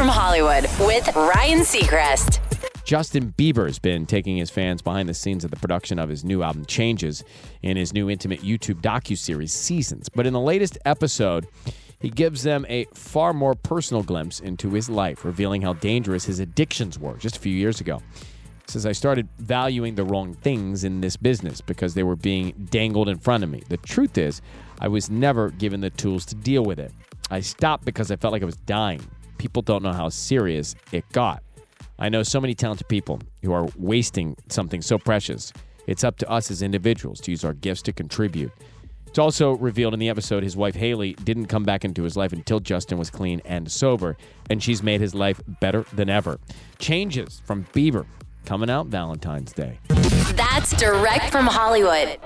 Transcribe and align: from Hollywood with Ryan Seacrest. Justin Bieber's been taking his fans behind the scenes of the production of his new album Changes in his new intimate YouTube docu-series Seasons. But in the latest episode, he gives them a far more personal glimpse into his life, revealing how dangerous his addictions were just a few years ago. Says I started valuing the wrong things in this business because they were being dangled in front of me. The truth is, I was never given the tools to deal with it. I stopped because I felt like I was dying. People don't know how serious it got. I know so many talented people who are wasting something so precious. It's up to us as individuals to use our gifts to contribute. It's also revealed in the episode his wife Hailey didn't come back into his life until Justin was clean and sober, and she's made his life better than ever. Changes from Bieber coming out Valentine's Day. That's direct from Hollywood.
from 0.00 0.08
Hollywood 0.08 0.62
with 0.80 1.14
Ryan 1.14 1.58
Seacrest. 1.58 2.40
Justin 2.84 3.34
Bieber's 3.36 3.78
been 3.78 4.06
taking 4.06 4.38
his 4.38 4.48
fans 4.48 4.80
behind 4.80 5.10
the 5.10 5.12
scenes 5.12 5.44
of 5.44 5.50
the 5.50 5.58
production 5.58 5.98
of 5.98 6.08
his 6.08 6.24
new 6.24 6.42
album 6.42 6.64
Changes 6.64 7.22
in 7.60 7.76
his 7.76 7.92
new 7.92 8.08
intimate 8.08 8.40
YouTube 8.40 8.80
docu-series 8.80 9.52
Seasons. 9.52 10.08
But 10.08 10.26
in 10.26 10.32
the 10.32 10.40
latest 10.40 10.78
episode, 10.86 11.46
he 11.98 12.08
gives 12.08 12.42
them 12.44 12.64
a 12.70 12.86
far 12.94 13.34
more 13.34 13.54
personal 13.54 14.02
glimpse 14.02 14.40
into 14.40 14.70
his 14.70 14.88
life, 14.88 15.22
revealing 15.22 15.60
how 15.60 15.74
dangerous 15.74 16.24
his 16.24 16.40
addictions 16.40 16.98
were 16.98 17.18
just 17.18 17.36
a 17.36 17.40
few 17.40 17.52
years 17.52 17.82
ago. 17.82 18.00
Says 18.68 18.86
I 18.86 18.92
started 18.92 19.28
valuing 19.36 19.96
the 19.96 20.04
wrong 20.04 20.32
things 20.32 20.82
in 20.82 21.02
this 21.02 21.18
business 21.18 21.60
because 21.60 21.92
they 21.92 22.04
were 22.04 22.16
being 22.16 22.52
dangled 22.70 23.10
in 23.10 23.18
front 23.18 23.44
of 23.44 23.50
me. 23.50 23.64
The 23.68 23.76
truth 23.76 24.16
is, 24.16 24.40
I 24.80 24.88
was 24.88 25.10
never 25.10 25.50
given 25.50 25.82
the 25.82 25.90
tools 25.90 26.24
to 26.24 26.34
deal 26.36 26.64
with 26.64 26.78
it. 26.78 26.90
I 27.30 27.40
stopped 27.40 27.84
because 27.84 28.10
I 28.10 28.16
felt 28.16 28.32
like 28.32 28.40
I 28.40 28.46
was 28.46 28.56
dying. 28.56 29.06
People 29.40 29.62
don't 29.62 29.82
know 29.82 29.94
how 29.94 30.10
serious 30.10 30.74
it 30.92 31.02
got. 31.12 31.42
I 31.98 32.10
know 32.10 32.22
so 32.22 32.42
many 32.42 32.54
talented 32.54 32.88
people 32.88 33.20
who 33.42 33.54
are 33.54 33.66
wasting 33.78 34.36
something 34.50 34.82
so 34.82 34.98
precious. 34.98 35.50
It's 35.86 36.04
up 36.04 36.18
to 36.18 36.28
us 36.28 36.50
as 36.50 36.60
individuals 36.60 37.22
to 37.22 37.30
use 37.30 37.42
our 37.42 37.54
gifts 37.54 37.80
to 37.82 37.92
contribute. 37.94 38.52
It's 39.06 39.18
also 39.18 39.52
revealed 39.52 39.94
in 39.94 39.98
the 39.98 40.10
episode 40.10 40.42
his 40.42 40.58
wife 40.58 40.74
Hailey 40.74 41.14
didn't 41.14 41.46
come 41.46 41.64
back 41.64 41.86
into 41.86 42.02
his 42.02 42.18
life 42.18 42.34
until 42.34 42.60
Justin 42.60 42.98
was 42.98 43.08
clean 43.08 43.40
and 43.46 43.72
sober, 43.72 44.18
and 44.50 44.62
she's 44.62 44.82
made 44.82 45.00
his 45.00 45.14
life 45.14 45.40
better 45.58 45.86
than 45.94 46.10
ever. 46.10 46.38
Changes 46.78 47.40
from 47.46 47.64
Bieber 47.72 48.04
coming 48.44 48.68
out 48.68 48.88
Valentine's 48.88 49.54
Day. 49.54 49.78
That's 50.34 50.76
direct 50.76 51.30
from 51.30 51.46
Hollywood. 51.46 52.18